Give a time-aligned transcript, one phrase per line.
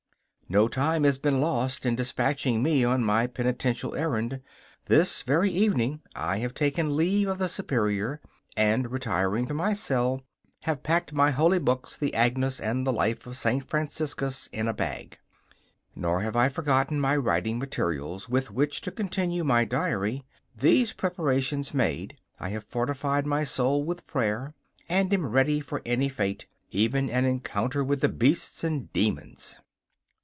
[0.49, 4.41] No time has been lost in dispatching me on my penitential errand.
[4.87, 8.19] This very evening I have taken leave of the Superior,
[8.57, 10.23] and, retiring to my cell,
[10.63, 13.63] have packed my holy books, the Agnus and the Life of St.
[13.63, 15.19] Franciscus, in a bag.
[15.95, 20.25] Nor have I forgotten my writing materials with which to continue my diary.
[20.53, 24.53] These preparations made, I have fortified my soul with prayer,
[24.89, 29.57] and am ready for any fate, even an encounter with the beasts and demons.